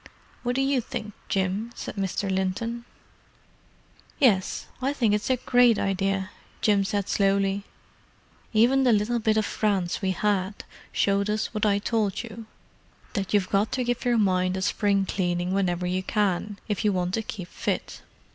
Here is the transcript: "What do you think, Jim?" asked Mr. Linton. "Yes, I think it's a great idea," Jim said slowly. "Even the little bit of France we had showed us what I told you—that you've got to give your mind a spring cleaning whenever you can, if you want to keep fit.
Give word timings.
"What 0.41 0.55
do 0.55 0.61
you 0.63 0.81
think, 0.81 1.13
Jim?" 1.29 1.69
asked 1.75 1.95
Mr. 1.95 2.27
Linton. 2.27 2.85
"Yes, 4.17 4.65
I 4.81 4.93
think 4.93 5.13
it's 5.13 5.29
a 5.29 5.35
great 5.37 5.77
idea," 5.77 6.31
Jim 6.59 6.83
said 6.83 7.07
slowly. 7.07 7.65
"Even 8.51 8.83
the 8.83 8.93
little 8.93 9.19
bit 9.19 9.37
of 9.37 9.45
France 9.45 10.01
we 10.01 10.09
had 10.09 10.63
showed 10.91 11.29
us 11.29 11.53
what 11.53 11.67
I 11.67 11.77
told 11.77 12.23
you—that 12.23 13.31
you've 13.31 13.49
got 13.51 13.71
to 13.73 13.83
give 13.83 14.03
your 14.03 14.17
mind 14.17 14.57
a 14.57 14.63
spring 14.63 15.05
cleaning 15.05 15.53
whenever 15.53 15.85
you 15.85 16.01
can, 16.01 16.57
if 16.67 16.83
you 16.83 16.91
want 16.91 17.13
to 17.13 17.21
keep 17.21 17.47
fit. 17.49 18.01